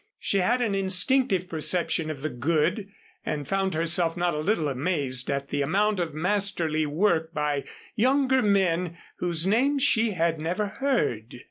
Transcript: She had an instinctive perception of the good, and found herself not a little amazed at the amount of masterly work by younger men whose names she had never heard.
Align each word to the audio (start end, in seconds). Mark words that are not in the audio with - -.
She 0.17 0.39
had 0.39 0.61
an 0.63 0.73
instinctive 0.73 1.47
perception 1.47 2.09
of 2.09 2.23
the 2.23 2.29
good, 2.29 2.89
and 3.23 3.47
found 3.47 3.75
herself 3.75 4.17
not 4.17 4.33
a 4.33 4.39
little 4.39 4.67
amazed 4.67 5.29
at 5.29 5.49
the 5.49 5.61
amount 5.61 5.99
of 5.99 6.11
masterly 6.15 6.87
work 6.87 7.35
by 7.35 7.65
younger 7.93 8.41
men 8.41 8.97
whose 9.17 9.45
names 9.45 9.83
she 9.83 10.13
had 10.13 10.39
never 10.39 10.65
heard. 10.65 11.35